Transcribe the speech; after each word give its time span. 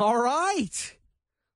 All 0.00 0.16
right. 0.16 0.96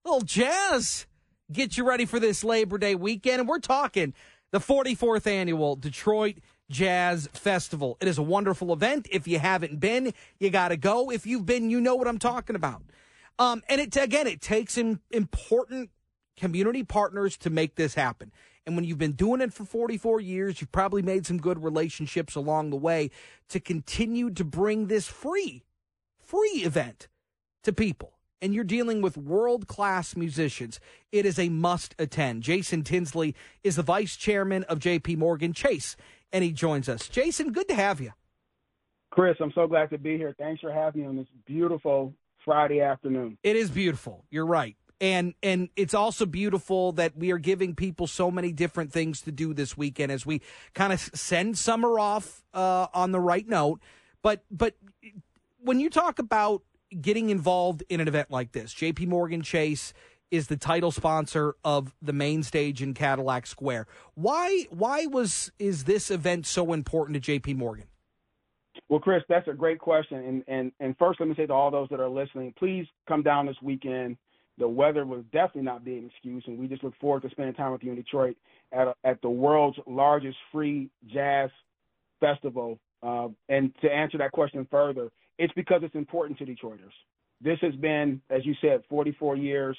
Little 0.04 0.22
jazz. 0.22 1.06
Get 1.52 1.76
you 1.76 1.86
ready 1.86 2.06
for 2.06 2.19
this 2.19 2.42
Labor 2.42 2.76
Day 2.76 2.96
weekend. 2.96 3.38
And 3.38 3.49
we're 3.49 3.61
talking 3.61 4.15
the 4.50 4.58
44th 4.58 5.29
annual 5.29 5.76
Detroit 5.76 6.38
Jazz 6.69 7.29
Festival. 7.33 7.97
It 8.01 8.09
is 8.09 8.19
a 8.19 8.23
wonderful 8.23 8.73
event. 8.73 9.07
If 9.13 9.29
you 9.29 9.39
haven't 9.39 9.79
been, 9.79 10.13
you 10.41 10.51
got 10.51 10.69
to 10.69 10.77
go. 10.77 11.11
If 11.11 11.25
you've 11.25 11.47
been, 11.47 11.71
you 11.71 11.81
know 11.81 11.95
what 11.95 12.09
I'm 12.09 12.19
talking 12.19 12.57
about. 12.57 12.83
Um, 13.39 13.63
and 13.69 13.81
it 13.81 13.97
again, 13.97 14.26
it 14.26 14.40
takes 14.40 14.77
important 14.77 15.90
community 16.36 16.82
partners 16.82 17.36
to 17.38 17.50
make 17.50 17.77
this 17.77 17.95
happen. 17.95 18.32
And 18.66 18.74
when 18.74 18.84
you've 18.84 18.98
been 18.98 19.12
doing 19.12 19.40
it 19.40 19.52
for 19.52 19.64
44 19.64 20.20
years, 20.20 20.61
you've 20.61 20.72
probably 20.72 21.02
made 21.02 21.27
some 21.27 21.38
good 21.38 21.62
relationships 21.62 22.34
along 22.34 22.70
the 22.70 22.77
way 22.77 23.11
to 23.50 23.61
continue 23.61 24.30
to 24.30 24.45
bring 24.45 24.88
this 24.88 25.06
free, 25.06 25.62
free 26.18 26.62
event 26.64 27.06
to 27.62 27.72
people. 27.72 28.11
And 28.43 28.52
you're 28.52 28.64
dealing 28.64 29.00
with 29.00 29.16
world 29.16 29.66
class 29.66 30.16
musicians. 30.16 30.80
It 31.12 31.25
is 31.25 31.39
a 31.39 31.48
must 31.48 31.94
attend. 31.98 32.43
Jason 32.43 32.83
Tinsley 32.83 33.35
is 33.62 33.77
the 33.77 33.83
vice 33.83 34.16
chairman 34.16 34.65
of 34.65 34.80
JP 34.80 35.16
Morgan 35.16 35.55
Chase, 35.55 35.97
and 36.33 36.45
he 36.45 36.52
joins 36.52 36.89
us. 36.89 37.09
Jason, 37.09 37.52
good 37.52 37.69
to 37.69 37.75
have 37.75 38.01
you. 38.01 38.13
Chris, 39.11 39.37
I'm 39.41 39.52
so 39.55 39.66
glad 39.66 39.91
to 39.91 39.99
be 39.99 40.19
here. 40.19 40.35
Thanks 40.39 40.61
for 40.61 40.73
having 40.73 41.02
me 41.02 41.07
on 41.07 41.16
this 41.16 41.29
beautiful 41.47 42.13
Friday 42.45 42.80
afternoon. 42.80 43.39
It 43.43 43.57
is 43.57 43.71
beautiful. 43.71 44.25
You're 44.30 44.47
right 44.47 44.77
and 45.02 45.35
and 45.43 45.69
it's 45.74 45.95
also 45.95 46.24
beautiful 46.24 46.93
that 46.93 47.16
we 47.16 47.33
are 47.33 47.38
giving 47.38 47.74
people 47.74 48.07
so 48.07 48.30
many 48.30 48.52
different 48.52 48.93
things 48.93 49.21
to 49.23 49.33
do 49.33 49.52
this 49.52 49.77
weekend 49.77 50.13
as 50.13 50.24
we 50.24 50.41
kind 50.74 50.93
of 50.93 51.01
send 51.01 51.59
summer 51.59 51.99
off 51.99 52.45
uh, 52.55 52.87
on 52.95 53.11
the 53.11 53.19
right 53.19 53.47
note. 53.47 53.80
But 54.23 54.45
but 54.49 54.77
when 55.59 55.80
you 55.80 55.91
talk 55.91 56.21
about 56.21 56.63
getting 57.01 57.30
involved 57.30 57.82
in 57.88 58.01
an 58.01 58.09
event 58.09 58.30
like 58.30 58.52
this, 58.52 58.73
J.P. 58.73 59.06
Morgan 59.06 59.42
Chase 59.42 59.92
is 60.30 60.46
the 60.46 60.56
title 60.56 60.91
sponsor 60.91 61.55
of 61.65 61.95
the 62.01 62.12
main 62.12 62.43
stage 62.43 62.82
in 62.82 62.95
Cadillac 62.95 63.46
Square. 63.46 63.87
Why 64.14 64.66
why 64.70 65.06
was 65.06 65.52
is 65.58 65.84
this 65.84 66.10
event 66.10 66.46
so 66.46 66.72
important 66.72 67.14
to 67.14 67.20
J.P. 67.20 67.54
Morgan? 67.54 67.86
Well, 68.88 69.00
Chris, 69.00 69.22
that's 69.28 69.48
a 69.48 69.52
great 69.52 69.78
question. 69.78 70.18
And, 70.18 70.44
and 70.48 70.72
and 70.80 70.96
first, 70.98 71.20
let 71.20 71.28
me 71.28 71.34
say 71.34 71.46
to 71.46 71.52
all 71.52 71.70
those 71.70 71.88
that 71.90 72.00
are 72.00 72.08
listening, 72.08 72.54
please 72.58 72.86
come 73.06 73.22
down 73.22 73.46
this 73.46 73.56
weekend 73.62 74.16
the 74.58 74.68
weather 74.68 75.04
will 75.06 75.22
definitely 75.32 75.62
not 75.62 75.84
be 75.84 75.98
an 75.98 76.06
excuse, 76.06 76.44
and 76.46 76.58
we 76.58 76.68
just 76.68 76.84
look 76.84 76.94
forward 77.00 77.22
to 77.22 77.30
spending 77.30 77.54
time 77.54 77.72
with 77.72 77.82
you 77.82 77.90
in 77.90 77.96
Detroit 77.96 78.36
at 78.72 78.88
a, 78.88 78.94
at 79.04 79.22
the 79.22 79.30
world's 79.30 79.78
largest 79.86 80.36
free 80.50 80.90
jazz 81.12 81.50
festival. 82.20 82.78
Uh, 83.02 83.28
and 83.48 83.72
to 83.80 83.90
answer 83.90 84.18
that 84.18 84.32
question 84.32 84.66
further, 84.70 85.10
it's 85.38 85.52
because 85.55 85.83
it's 85.83 85.94
important 85.94 86.38
to 86.38 86.47
Detroiters. 86.47 86.92
This 87.41 87.58
has 87.61 87.75
been, 87.75 88.20
as 88.30 88.47
you 88.47 88.55
said, 88.61 88.83
44 88.88 89.36
years 89.36 89.77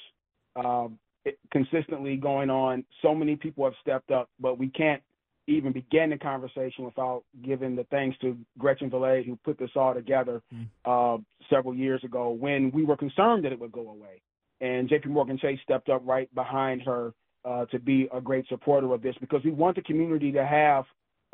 uh, 0.56 0.88
it, 1.24 1.38
consistently 1.50 2.16
going 2.16 2.50
on. 2.50 2.84
So 3.02 3.14
many 3.14 3.36
people 3.36 3.64
have 3.64 3.74
stepped 3.80 4.10
up, 4.10 4.28
but 4.38 4.58
we 4.58 4.68
can't 4.68 5.02
even 5.46 5.72
begin 5.72 6.10
the 6.10 6.18
conversation 6.18 6.84
without 6.84 7.22
giving 7.42 7.76
the 7.76 7.84
thanks 7.84 8.16
to 8.18 8.36
Gretchen 8.58 8.90
Valade, 8.90 9.26
who 9.26 9.36
put 9.44 9.58
this 9.58 9.70
all 9.76 9.94
together 9.94 10.42
mm. 10.54 10.66
uh, 10.84 11.20
several 11.50 11.74
years 11.74 12.02
ago 12.04 12.30
when 12.30 12.70
we 12.70 12.84
were 12.84 12.96
concerned 12.96 13.44
that 13.44 13.52
it 13.52 13.60
would 13.60 13.72
go 13.72 13.90
away 13.90 14.22
and 14.64 14.88
JP 14.88 15.06
Morgan 15.06 15.38
Chase 15.38 15.58
stepped 15.62 15.88
up 15.88 16.02
right 16.04 16.32
behind 16.34 16.82
her 16.82 17.12
uh, 17.44 17.66
to 17.66 17.78
be 17.78 18.08
a 18.12 18.20
great 18.20 18.46
supporter 18.48 18.92
of 18.94 19.02
this 19.02 19.14
because 19.20 19.42
we 19.44 19.50
want 19.50 19.76
the 19.76 19.82
community 19.82 20.32
to 20.32 20.44
have 20.44 20.84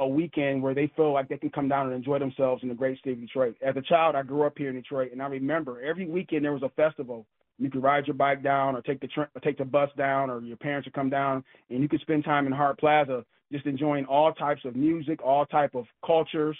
a 0.01 0.07
weekend 0.07 0.63
where 0.63 0.75
they 0.75 0.91
feel 0.97 1.13
like 1.13 1.29
they 1.29 1.39
can 1.39 1.51
come 1.51 1.69
down 1.69 1.87
and 1.87 1.95
enjoy 1.95 2.19
themselves 2.19 2.63
in 2.63 2.69
the 2.69 2.75
great 2.75 2.99
state 2.99 3.13
of 3.13 3.21
Detroit. 3.21 3.57
As 3.63 3.77
a 3.77 3.83
child, 3.83 4.17
I 4.17 4.23
grew 4.23 4.43
up 4.43 4.59
here 4.59 4.71
in 4.71 4.75
Detroit, 4.75 5.13
and 5.13 5.23
I 5.23 5.27
remember 5.27 5.81
every 5.81 6.09
weekend 6.09 6.45
there 6.45 6.53
was 6.53 6.63
a 6.63 6.71
festival. 6.71 7.27
You 7.59 7.71
could 7.71 7.83
ride 7.83 8.07
your 8.07 8.15
bike 8.15 8.43
down, 8.43 8.75
or 8.75 8.83
take 8.83 9.01
the 9.01 9.07
tra- 9.07 9.29
or 9.35 9.41
take 9.41 9.59
the 9.59 9.65
bus 9.65 9.91
down, 9.97 10.31
or 10.31 10.41
your 10.41 10.57
parents 10.57 10.87
would 10.87 10.95
come 10.95 11.11
down, 11.11 11.45
and 11.69 11.83
you 11.83 11.89
could 11.89 12.01
spend 12.01 12.25
time 12.25 12.47
in 12.47 12.53
Hart 12.53 12.79
Plaza 12.79 13.25
just 13.53 13.67
enjoying 13.67 14.07
all 14.07 14.33
types 14.33 14.65
of 14.65 14.75
music, 14.75 15.21
all 15.23 15.45
type 15.47 15.75
of 15.75 15.85
cultures, 16.05 16.57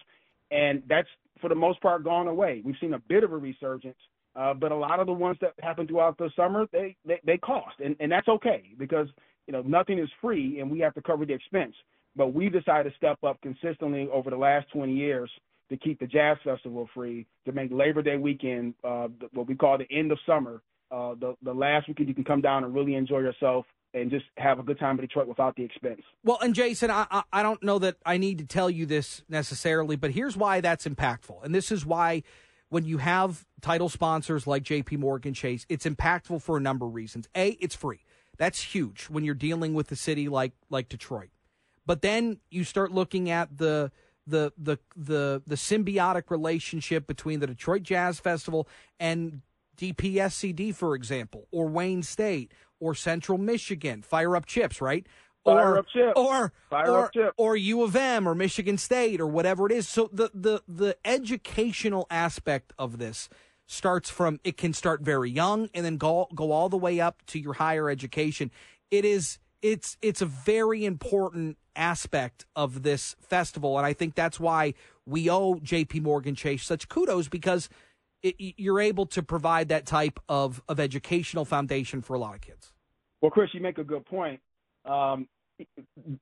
and 0.51 0.83
that's 0.89 1.09
for 1.41 1.49
the 1.49 1.55
most 1.55 1.81
part 1.81 2.05
gone 2.05 2.29
away. 2.29 2.63
We've 2.65 2.77
seen 2.81 2.95
a 2.95 2.99
bit 2.99 3.25
of 3.25 3.33
a 3.33 3.37
resurgence 3.37 3.97
uh, 4.37 4.55
but 4.55 4.71
a 4.71 4.77
lot 4.77 5.01
of 5.01 5.07
the 5.07 5.13
ones 5.13 5.37
that 5.41 5.55
happen 5.61 5.87
throughout 5.87 6.17
the 6.19 6.31
summer, 6.37 6.67
they, 6.73 6.97
they, 7.05 7.21
they 7.25 7.37
cost, 7.39 7.75
and, 7.85 7.97
and 7.99 8.11
that's 8.11 8.29
okay 8.29 8.71
because 8.79 9.09
you 9.47 9.53
know 9.53 9.63
nothing 9.63 9.99
is 9.99 10.09
free, 10.21 10.61
and 10.61 10.71
we 10.71 10.79
have 10.79 10.95
to 10.95 11.03
cover 11.03 11.27
the 11.27 11.33
expense. 11.33 11.75
But 12.17 12.35
we 12.35 12.49
decided 12.49 12.91
to 12.91 12.97
step 12.97 13.19
up 13.25 13.41
consistently 13.41 14.09
over 14.13 14.31
the 14.31 14.37
last 14.37 14.67
20 14.73 14.93
years 14.93 15.31
to 15.71 15.77
keep 15.77 16.01
the 16.01 16.07
Jazz 16.07 16.37
Festival 16.45 16.89
free, 16.93 17.27
to 17.47 17.53
make 17.53 17.71
Labor 17.73 18.03
Day 18.03 18.17
weekend 18.17 18.75
uh, 18.83 19.09
what 19.33 19.47
we 19.47 19.55
call 19.55 19.79
the 19.79 19.87
end 19.91 20.11
of 20.13 20.19
summer, 20.27 20.63
uh, 20.91 21.15
the 21.15 21.35
the 21.43 21.55
last 21.55 21.87
weekend 21.89 22.09
you 22.09 22.15
can 22.15 22.25
come 22.25 22.41
down 22.41 22.65
and 22.65 22.75
really 22.75 22.95
enjoy 22.95 23.21
yourself 23.21 23.65
and 23.95 24.11
just 24.11 24.25
have 24.37 24.59
a 24.59 24.63
good 24.63 24.79
time 24.79 24.97
in 24.97 25.01
Detroit 25.03 25.27
without 25.27 25.57
the 25.57 25.65
expense. 25.65 26.03
Well, 26.25 26.39
and 26.41 26.55
Jason, 26.55 26.91
I, 26.91 27.23
I 27.33 27.43
don't 27.43 27.61
know 27.63 27.79
that 27.81 27.97
I 28.07 28.19
need 28.19 28.39
to 28.39 28.45
tell 28.45 28.71
you 28.71 28.87
this 28.87 29.23
necessarily, 29.29 29.97
but 29.97 30.13
here's 30.13 30.37
why 30.37 30.61
that's 30.61 30.87
impactful, 30.87 31.45
and 31.45 31.55
this 31.55 31.71
is 31.73 31.87
why 31.87 32.23
when 32.69 32.85
you 32.85 32.99
have 32.99 33.47
title 33.61 33.89
sponsors 33.89 34.47
like 34.47 34.63
JP 34.63 34.99
Morgan 34.99 35.35
Chase, 35.35 35.67
it's 35.69 35.85
impactful 35.85 36.41
for 36.43 36.57
a 36.57 36.61
number 36.61 36.87
of 36.87 36.95
reasons. 36.95 37.29
A, 37.37 37.51
it's 37.61 37.75
free. 37.75 38.01
That's 38.39 38.63
huge 38.63 39.05
when 39.05 39.25
you're 39.25 39.35
dealing 39.35 39.75
with 39.75 39.93
a 39.93 39.97
city 39.97 40.29
like 40.29 40.53
like 40.71 40.89
Detroit. 40.89 41.31
But 41.91 42.03
then 42.03 42.39
you 42.53 42.63
start 42.63 42.93
looking 42.93 43.31
at 43.31 43.59
the 43.59 43.91
the 44.25 44.53
the 44.57 44.79
the 44.95 45.43
the 45.45 45.57
symbiotic 45.57 46.31
relationship 46.31 47.09
between 47.09 47.41
the 47.41 47.49
Detroit 47.49 47.83
Jazz 47.83 48.21
Festival 48.21 48.69
and 49.01 49.43
DPSCD, 49.77 50.73
for 50.73 50.95
example, 50.95 51.49
or 51.51 51.67
Wayne 51.67 52.05
State 52.05 52.53
or 52.79 52.95
Central 52.95 53.39
Michigan. 53.39 54.03
Fire 54.03 54.37
up 54.37 54.47
chips, 54.47 54.81
right? 54.81 55.05
Fire 55.45 55.73
or, 55.73 55.79
up 55.79 55.87
chip. 55.93 56.13
Or, 56.15 56.53
Fire 56.71 56.91
or, 56.93 57.05
up 57.07 57.13
chip. 57.13 57.35
or 57.37 57.57
U 57.57 57.83
of 57.83 57.97
M 57.97 58.29
or 58.29 58.37
Michigan 58.37 58.79
State 58.79 59.21
or 59.21 59.27
whatever 59.27 59.67
it 59.67 59.73
is. 59.73 59.89
So 59.89 60.09
the, 60.13 60.31
the, 60.33 60.63
the 60.69 60.97
educational 61.05 62.07
aspect 62.09 62.73
of 62.79 62.99
this 62.99 63.29
starts 63.67 64.09
from, 64.09 64.39
it 64.45 64.57
can 64.57 64.75
start 64.75 65.01
very 65.01 65.29
young 65.31 65.69
and 65.75 65.85
then 65.85 65.97
go, 65.97 66.29
go 66.37 66.53
all 66.53 66.69
the 66.69 66.79
way 66.79 67.01
up 67.01 67.27
to 67.27 67.41
your 67.41 67.55
higher 67.55 67.91
education. 67.91 68.53
It 68.93 69.05
is, 69.05 69.41
it's, 69.63 69.97
it's 70.03 70.23
a 70.23 70.27
very 70.27 70.85
important 70.85 71.57
aspect 71.77 72.47
of 72.57 72.83
this 72.83 73.17
festival. 73.21 73.77
And 73.77 73.87
I 73.87 73.93
think 73.93 74.15
that's 74.15 74.41
why 74.41 74.75
we 75.07 75.31
owe 75.31 75.57
JP 75.57 76.03
Morgan 76.03 76.35
Chase 76.35 76.65
such 76.65 76.89
kudos 76.89 77.29
because 77.29 77.69
it, 78.23 78.37
you're 78.39 78.81
able 78.81 79.07
to 79.07 79.23
provide 79.23 79.69
that 79.69 79.87
type 79.87 80.21
of, 80.29 80.63
of 80.69 80.79
educational 80.81 81.45
foundation 81.45 82.03
for 82.03 82.15
a 82.15 82.19
lot 82.19 82.35
of 82.35 82.41
kids. 82.41 82.73
Well, 83.21 83.31
Chris, 83.31 83.51
you 83.53 83.61
make 83.61 83.79
a 83.79 83.85
good 83.85 84.05
point 84.07 84.41
um, 84.85 85.29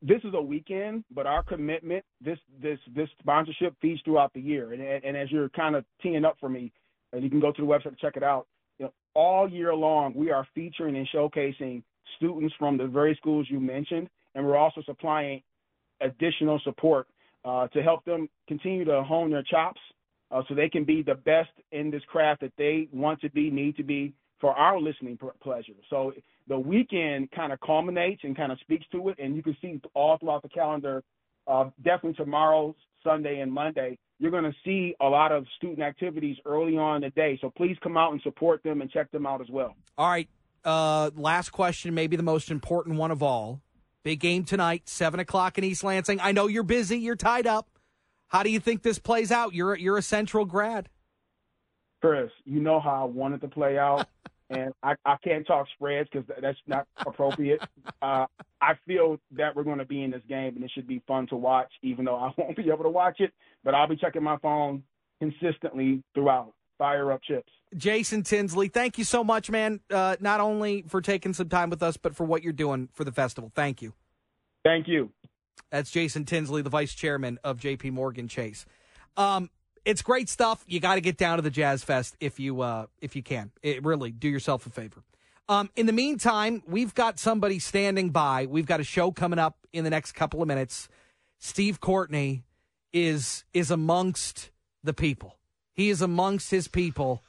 this 0.03 0.19
is 0.25 0.35
a 0.35 0.43
weekend, 0.43 1.05
but 1.15 1.27
our 1.27 1.43
commitment, 1.43 2.05
this 2.21 2.39
this 2.61 2.79
this 2.95 3.09
sponsorship 3.21 3.75
feeds 3.81 4.01
throughout 4.05 4.33
the 4.35 4.41
year. 4.41 4.73
And 4.73 4.83
and, 4.83 5.17
as 5.17 5.31
you're 5.31 5.49
kind 5.51 5.77
of 5.77 5.85
teeing 6.03 6.25
up 6.25 6.37
for 6.41 6.49
me, 6.49 6.73
and 7.13 7.23
you 7.23 7.31
can 7.31 7.41
go 7.41 7.53
to 7.53 7.61
the 7.61 7.67
website 7.67 7.91
to 7.91 7.97
check 8.01 8.17
it 8.17 8.23
out. 8.23 8.47
You 8.79 8.87
know, 8.87 8.93
all 9.15 9.49
year 9.49 9.75
long, 9.75 10.13
we 10.15 10.31
are 10.31 10.47
featuring 10.55 10.97
and 10.97 11.09
showcasing 11.15 11.83
students 12.17 12.55
from 12.59 12.77
the 12.77 12.87
very 12.87 13.15
schools 13.15 13.47
you 13.51 13.61
mentioned, 13.61 14.09
and 14.35 14.47
we're 14.47 14.57
also 14.57 14.83
supplying 14.87 15.43
additional 16.01 16.61
support 16.65 17.07
uh, 17.45 17.69
to 17.69 17.83
help 17.83 18.05
them 18.05 18.29
continue 18.47 18.85
to 18.85 19.03
hone 19.03 19.31
their 19.31 19.43
chops, 19.43 19.81
uh, 20.31 20.43
so 20.49 20.55
they 20.55 20.69
can 20.69 20.85
be 20.85 21.03
the 21.03 21.15
best 21.15 21.51
in 21.73 21.91
this 21.91 22.03
craft 22.09 22.41
that 22.41 22.53
they 22.59 22.89
want 22.93 23.21
to 23.21 23.31
be, 23.31 23.51
need 23.51 23.77
to 23.77 23.83
be 23.83 24.13
for 24.41 24.53
our 24.53 24.81
listening 24.81 25.19
pleasure. 25.43 25.73
So 25.91 26.13
the 26.47 26.59
weekend 26.59 27.31
kind 27.33 27.53
of 27.53 27.61
culminates 27.61 28.23
and 28.25 28.37
kind 28.37 28.53
of 28.53 28.59
speaks 28.61 28.87
to 28.93 29.09
it, 29.09 29.19
and 29.19 29.35
you 29.35 29.43
can 29.43 29.57
see 29.61 29.81
all 29.95 30.19
throughout 30.19 30.43
the 30.43 30.49
calendar. 30.49 31.03
Uh, 31.47 31.71
definitely 31.83 32.13
tomorrow, 32.13 32.75
Sunday, 33.03 33.41
and 33.41 33.51
Monday, 33.51 33.99
you're 34.19 34.31
going 34.31 34.45
to 34.45 34.55
see 34.65 34.95
a 35.01 35.07
lot 35.07 35.33
of 35.33 35.47
student 35.57 35.81
activities 35.81 36.37
early 36.45 36.77
on 36.77 36.97
in 36.97 37.03
the 37.03 37.11
day. 37.11 37.39
So 37.41 37.51
please 37.57 37.77
come 37.83 37.97
out 37.97 38.13
and 38.13 38.21
support 38.23 38.63
them 38.63 38.83
and 38.83 38.91
check 38.91 39.11
them 39.11 39.27
out 39.27 39.41
as 39.41 39.49
well. 39.49 39.75
All 39.97 40.11
right. 40.11 40.29
Uh, 40.65 41.11
last 41.17 41.51
question, 41.51 41.95
maybe 41.95 42.17
the 42.17 42.23
most 42.23 42.51
important 42.51 42.97
one 42.97 43.11
of 43.11 43.23
all. 43.23 43.63
Big 44.03 44.21
game 44.21 44.45
tonight, 44.45 44.89
seven 44.89 45.21
o'clock 45.21 45.59
in 45.59 45.65
East 45.65 45.85
Lansing. 45.85 46.21
I 46.21 46.33
know 46.33 46.47
you're 46.47 46.63
busy, 46.63 46.99
you're 46.99 47.17
tied 47.17 47.47
up. 47.47 47.69
How 48.29 48.43
do 48.43 48.51
you 48.51 48.61
think 48.61 48.83
this 48.83 48.99
plays 48.99 49.33
out? 49.33 49.55
You're 49.55 49.77
you're 49.77 49.99
a 49.99 50.03
Central 50.03 50.45
grad. 50.45 50.89
Chris, 52.01 52.31
you 52.45 52.61
know 52.61 52.81
how 52.81 53.03
I 53.03 53.05
wanted 53.05 53.41
to 53.41 53.49
play 53.49 53.79
out. 53.79 54.07
and 54.51 54.73
I, 54.83 54.95
I 55.05 55.17
can't 55.23 55.47
talk 55.47 55.67
spreads 55.75 56.09
because 56.11 56.29
that's 56.41 56.59
not 56.67 56.87
appropriate. 57.07 57.61
Uh, 58.01 58.27
I 58.61 58.75
feel 58.87 59.19
that 59.33 59.55
we're 59.55 59.65
going 59.65 59.79
to 59.79 59.85
be 59.85 60.03
in 60.03 60.11
this 60.11 60.23
game, 60.29 60.57
and 60.57 60.65
it 60.65 60.71
should 60.75 60.87
be 60.87 61.03
fun 61.07 61.27
to 61.29 61.37
watch, 61.37 61.71
even 61.83 62.05
though 62.05 62.17
I 62.17 62.33
won't 62.39 62.57
be 62.57 62.71
able 62.71 62.85
to 62.85 62.91
watch 62.91 63.21
it. 63.21 63.33
But 63.65 63.75
I'll 63.75 63.89
be 63.89 63.97
checking 63.97 64.23
my 64.23 64.39
phone 64.39 64.83
consistently 65.21 66.03
throughout. 66.15 66.55
Fire 66.79 67.13
up 67.13 67.21
chips. 67.23 67.53
Jason 67.77 68.23
Tinsley, 68.23 68.69
thank 68.69 68.99
you 68.99 69.05
so 69.05 69.23
much, 69.23 69.51
man. 69.51 69.81
Uh, 69.91 70.17
not 70.21 70.41
only 70.41 70.85
for 70.89 71.01
taking 71.01 71.35
some 71.35 71.49
time 71.49 71.71
with 71.71 71.83
us, 71.83 71.97
but 71.97 72.17
for 72.17 72.25
what 72.25 72.43
you're 72.43 72.53
doing 72.53 72.89
for 72.93 73.05
the 73.05 73.13
festival. 73.13 73.51
Thank 73.55 73.83
you. 73.83 73.93
Thank 74.65 74.89
you. 74.89 75.11
That's 75.71 75.91
Jason 75.91 76.25
Tinsley, 76.25 76.63
the 76.63 76.71
vice 76.71 76.95
chairman 76.95 77.39
of 77.45 77.59
JP 77.59 77.93
Morgan 77.93 78.29
Chase. 78.29 78.65
Um, 79.17 79.51
it's 79.85 80.03
great 80.03 80.29
stuff. 80.29 80.65
You 80.67 80.81
got 80.81 80.95
to 80.97 81.01
get 81.01 81.17
down 81.17 81.39
to 81.39 81.43
the 81.43 81.51
Jazz 81.51 81.85
Fest 81.85 82.17
if 82.21 82.39
you 82.41 82.61
uh, 82.61 82.87
if 83.01 83.17
you 83.17 83.23
can. 83.23 83.51
It 83.63 83.85
really 83.85 84.11
do 84.11 84.29
yourself 84.29 84.67
a 84.67 84.71
favor. 84.71 85.03
Um, 85.49 85.71
in 85.77 85.87
the 85.87 85.93
meantime, 85.93 86.63
we've 86.67 86.95
got 86.95 87.19
somebody 87.19 87.59
standing 87.59 88.11
by. 88.11 88.47
We've 88.47 88.67
got 88.67 88.81
a 88.81 88.85
show 88.85 89.11
coming 89.11 89.39
up 89.39 89.57
in 89.73 89.85
the 89.85 89.91
next 89.91 90.13
couple 90.13 90.43
of 90.43 90.49
minutes. 90.49 90.89
Steve 91.39 91.81
Courtney 91.81 92.45
is 92.93 93.45
is 93.55 93.71
amongst 93.71 94.51
the 94.83 94.95
people. 94.95 95.39
He 95.73 95.91
is 95.91 96.03
amongst 96.03 96.51
his 96.51 96.69
people, 96.69 97.23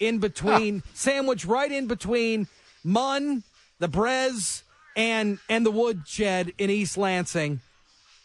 in 0.00 0.18
between, 0.18 0.82
sandwich 0.92 1.44
right 1.44 1.70
in 1.70 1.86
between 1.86 2.48
Munn, 2.82 3.42
the 3.78 3.88
Brez, 3.88 4.62
and 4.96 5.38
and 5.48 5.64
the 5.64 5.70
Woodshed 5.70 6.52
in 6.58 6.70
East 6.70 6.96
Lansing. 6.96 7.60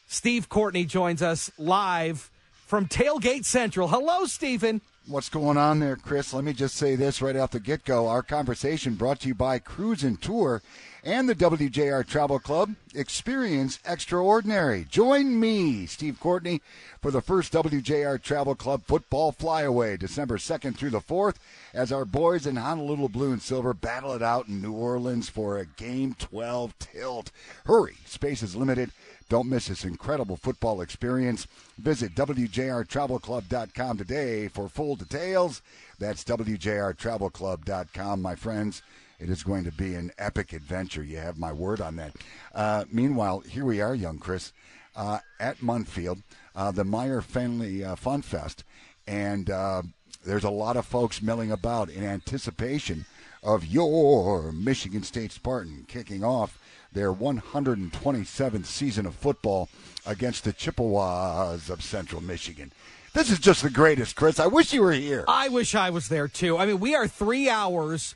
Steve 0.08 0.50
Courtney 0.50 0.86
joins 0.86 1.22
us 1.22 1.52
live 1.58 2.32
from 2.66 2.88
Tailgate 2.88 3.46
Central. 3.46 3.88
Hello, 3.88 4.26
Stephen. 4.26 4.82
What's 5.08 5.30
going 5.30 5.58
on 5.58 5.80
there, 5.80 5.96
Chris? 5.96 6.34
Let 6.34 6.44
me 6.44 6.54
just 6.54 6.76
say 6.76 6.96
this 6.96 7.22
right 7.22 7.36
off 7.36 7.52
the 7.52 7.60
get 7.60 7.84
go. 7.84 8.08
Our 8.08 8.22
conversation 8.22 8.94
brought 8.94 9.22
to 9.22 9.28
you 9.28 9.36
by 9.36 9.58
Cruise 9.58 10.04
and 10.04 10.22
Tour 10.22 10.62
and 11.04 11.30
the 11.30 11.36
WJR 11.36 12.06
Travel 12.06 12.40
Club. 12.40 12.76
Experience 12.94 13.80
extraordinary. 13.86 14.86
Join 14.90 15.40
me, 15.40 15.86
Steve 15.86 16.20
Courtney, 16.20 16.62
for 17.02 17.12
the 17.12 17.22
first 17.22 17.54
WJR 17.54 18.22
Travel 18.22 18.56
Club 18.56 18.84
football 18.86 19.32
flyaway, 19.32 19.98
December 19.98 20.38
2nd 20.38 20.76
through 20.76 20.90
the 20.90 21.00
4th, 21.00 21.36
as 21.74 21.92
our 21.92 22.06
boys 22.06 22.46
in 22.48 22.56
Honolulu 22.56 23.10
Blue 23.10 23.32
and 23.32 23.42
Silver 23.42 23.74
battle 23.74 24.14
it 24.14 24.22
out 24.22 24.48
in 24.48 24.62
New 24.62 24.74
Orleans 24.74 25.30
for 25.30 25.58
a 25.58 25.66
Game 25.66 26.16
12 26.18 26.78
tilt. 26.80 27.32
Hurry, 27.66 27.98
space 28.06 28.42
is 28.42 28.56
limited. 28.56 28.92
Don't 29.30 29.48
miss 29.48 29.68
this 29.68 29.86
incredible 29.86 30.38
football 30.38 30.82
experience. 30.82 31.46
Visit 31.78 32.16
WJRTravelClub.com 32.16 33.98
today 33.98 34.48
for 34.48 34.68
full 34.68 34.96
details. 34.96 35.62
That's 36.00 36.24
WJRTravelClub.com, 36.24 38.22
my 38.22 38.34
friends. 38.34 38.82
It 39.20 39.30
is 39.30 39.44
going 39.44 39.66
to 39.66 39.72
be 39.72 39.96
an 39.96 40.12
epic 40.18 40.54
adventure. 40.54 41.04
You 41.04 41.18
have 41.18 41.38
my 41.38 41.52
word 41.52 41.82
on 41.82 41.98
that. 41.98 42.16
Uh, 42.54 42.86
meanwhile, 42.92 43.42
here 43.42 43.66
we 43.66 43.82
are, 43.82 43.94
young 43.94 44.18
Chris, 44.18 44.54
uh, 44.96 45.20
at 45.40 45.62
Munn 45.62 45.84
Field, 45.84 46.22
uh, 46.56 46.72
the 46.72 46.84
Meijer 46.84 47.22
Family 47.22 47.84
uh, 47.84 47.96
Fun 47.96 48.22
Fest, 48.22 48.64
and 49.08 49.50
uh, 49.50 49.82
there's 50.26 50.44
a 50.44 50.50
lot 50.50 50.78
of 50.78 50.86
folks 50.86 51.22
milling 51.22 51.52
about 51.52 51.90
in 51.90 52.04
anticipation 52.04 53.06
of 53.44 53.66
your 53.66 54.52
Michigan 54.52 55.04
State 55.04 55.32
Spartan 55.32 55.86
kicking 55.88 56.24
off 56.24 56.60
their 56.92 57.14
127th 57.14 58.66
season 58.66 59.06
of 59.06 59.16
football 59.16 59.70
against 60.06 60.44
the 60.44 60.54
Chippewas 60.54 61.70
of 61.70 61.82
Central 61.84 62.22
Michigan. 62.22 62.72
This 63.14 63.32
is 63.32 63.40
just 63.40 63.64
the 63.64 63.70
greatest, 63.70 64.16
Chris. 64.16 64.40
I 64.40 64.48
wish 64.48 64.74
you 64.74 64.82
were 64.82 64.92
here. 64.92 65.26
I 65.28 65.50
wish 65.50 65.76
I 65.76 65.90
was 65.90 66.10
there 66.10 66.28
too. 66.28 66.58
I 66.58 66.66
mean, 66.66 66.80
we 66.80 66.96
are 66.96 67.08
three 67.08 67.50
hours, 67.50 68.16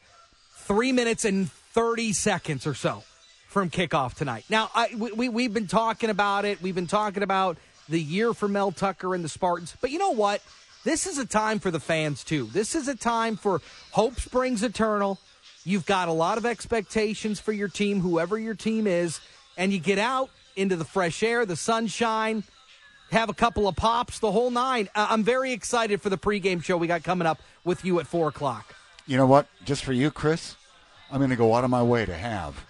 three 0.63 0.91
minutes, 0.91 1.25
and 1.25 1.51
30 1.51 2.13
seconds 2.13 2.67
or 2.67 2.73
so 2.73 3.03
from 3.47 3.69
kickoff 3.69 4.15
tonight. 4.15 4.45
Now, 4.49 4.69
I, 4.73 4.89
we, 4.97 5.29
we, 5.29 5.43
have 5.43 5.53
been 5.53 5.67
talking 5.67 6.09
about 6.09 6.45
it. 6.45 6.61
We've 6.61 6.75
been 6.75 6.87
talking 6.87 7.23
about 7.23 7.57
the 7.89 8.01
year 8.01 8.33
for 8.33 8.47
Mel 8.47 8.71
Tucker 8.71 9.13
and 9.13 9.23
the 9.23 9.29
Spartans. 9.29 9.75
But 9.79 9.91
you 9.91 9.99
know 9.99 10.11
what? 10.11 10.41
This 10.83 11.07
is 11.07 11.17
a 11.17 11.25
time 11.25 11.59
for 11.59 11.71
the 11.71 11.79
fans, 11.79 12.23
too. 12.23 12.49
This 12.51 12.75
is 12.75 12.87
a 12.87 12.95
time 12.95 13.35
for 13.35 13.61
hope 13.91 14.19
springs 14.19 14.63
eternal. 14.63 15.19
You've 15.63 15.85
got 15.85 16.07
a 16.07 16.11
lot 16.11 16.37
of 16.37 16.45
expectations 16.45 17.39
for 17.39 17.53
your 17.53 17.69
team, 17.69 18.01
whoever 18.01 18.37
your 18.37 18.55
team 18.55 18.85
is, 18.85 19.21
and 19.57 19.71
you 19.71 19.79
get 19.79 19.99
out 19.99 20.29
into 20.55 20.75
the 20.75 20.85
fresh 20.85 21.23
air, 21.23 21.45
the 21.45 21.55
sunshine, 21.55 22.43
have 23.11 23.29
a 23.29 23.33
couple 23.33 23.67
of 23.67 23.75
pops, 23.75 24.19
the 24.19 24.31
whole 24.31 24.51
nine. 24.51 24.89
I'm 24.95 25.23
very 25.23 25.53
excited 25.53 26.01
for 26.01 26.09
the 26.09 26.17
pregame 26.17 26.63
show 26.63 26.77
we 26.77 26.87
got 26.87 27.03
coming 27.03 27.27
up 27.27 27.39
with 27.63 27.85
you 27.85 27.99
at 27.99 28.07
4 28.07 28.29
o'clock. 28.29 28.75
You 29.05 29.17
know 29.17 29.25
what? 29.25 29.47
Just 29.65 29.83
for 29.83 29.93
you, 29.93 30.11
Chris, 30.11 30.55
I'm 31.11 31.17
going 31.17 31.29
to 31.29 31.35
go 31.35 31.53
out 31.55 31.63
of 31.63 31.69
my 31.69 31.83
way 31.83 32.05
to 32.05 32.15
have 32.15 32.65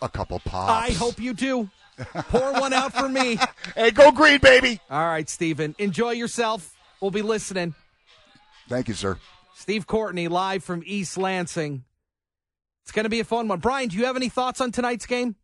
a 0.00 0.08
couple 0.08 0.38
pops. 0.38 0.90
I 0.90 0.92
hope 0.92 1.20
you 1.20 1.34
do. 1.34 1.70
Pour 2.28 2.52
one 2.54 2.72
out 2.72 2.92
for 2.92 3.08
me. 3.08 3.38
Hey, 3.74 3.90
go 3.90 4.12
green, 4.12 4.38
baby. 4.38 4.80
All 4.88 5.04
right, 5.04 5.28
Stephen. 5.28 5.74
Enjoy 5.78 6.10
yourself. 6.12 6.76
We'll 7.00 7.10
be 7.10 7.22
listening. 7.22 7.74
Thank 8.68 8.86
you, 8.88 8.94
sir. 8.94 9.18
Steve 9.56 9.86
Courtney, 9.86 10.28
live 10.28 10.62
from 10.62 10.82
East 10.86 11.18
Lansing. 11.18 11.82
It's 12.82 12.92
going 12.92 13.04
to 13.04 13.10
be 13.10 13.20
a 13.20 13.24
fun 13.24 13.48
one. 13.48 13.58
Brian, 13.58 13.88
do 13.88 13.96
you 13.96 14.04
have 14.04 14.14
any 14.16 14.28
thoughts 14.28 14.60
on 14.60 14.70
tonight's 14.70 15.06
game? 15.06 15.34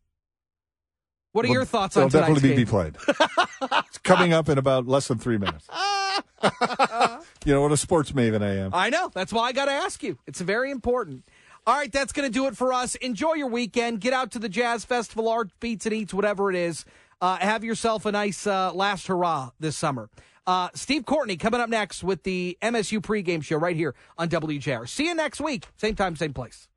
What 1.33 1.45
are 1.45 1.49
well, 1.49 1.55
your 1.55 1.65
thoughts 1.65 1.97
on 1.97 2.09
tonight's 2.09 2.41
game? 2.41 2.51
It'll 2.51 2.63
definitely 2.63 2.63
be 2.63 2.69
played. 2.69 3.83
it's 3.87 3.97
coming 3.97 4.31
up 4.31 4.47
in 4.47 4.57
about 4.57 4.87
less 4.87 5.07
than 5.07 5.17
three 5.17 5.37
minutes. 5.37 5.67
you 7.45 7.53
know 7.53 7.61
what 7.61 7.71
a 7.71 7.77
sports 7.77 8.11
maven 8.11 8.41
I 8.43 8.55
am. 8.55 8.71
I 8.73 8.89
know. 8.89 9.09
That's 9.13 9.33
why 9.33 9.47
I 9.47 9.51
got 9.51 9.65
to 9.65 9.71
ask 9.71 10.03
you. 10.03 10.17
It's 10.27 10.41
very 10.41 10.71
important. 10.71 11.23
All 11.67 11.75
right, 11.75 11.91
that's 11.91 12.11
going 12.11 12.27
to 12.27 12.33
do 12.33 12.47
it 12.47 12.57
for 12.57 12.73
us. 12.73 12.95
Enjoy 12.95 13.33
your 13.33 13.47
weekend. 13.47 14.01
Get 14.01 14.13
out 14.13 14.31
to 14.31 14.39
the 14.39 14.49
Jazz 14.49 14.83
Festival, 14.83 15.29
Art 15.29 15.49
Beats 15.59 15.85
and 15.85 15.93
Eats, 15.93 16.13
whatever 16.13 16.49
it 16.49 16.55
is. 16.55 16.85
Uh, 17.21 17.37
have 17.37 17.63
yourself 17.63 18.07
a 18.07 18.11
nice 18.11 18.47
uh, 18.47 18.73
last 18.73 19.05
hurrah 19.05 19.51
this 19.59 19.77
summer. 19.77 20.09
Uh, 20.47 20.69
Steve 20.73 21.05
Courtney 21.05 21.37
coming 21.37 21.61
up 21.61 21.69
next 21.69 22.03
with 22.03 22.23
the 22.23 22.57
MSU 22.63 22.99
pregame 22.99 23.43
show 23.43 23.57
right 23.57 23.75
here 23.75 23.93
on 24.17 24.27
WJR. 24.27 24.89
See 24.89 25.05
you 25.05 25.13
next 25.13 25.39
week. 25.39 25.67
Same 25.77 25.95
time, 25.95 26.15
same 26.15 26.33
place. 26.33 26.67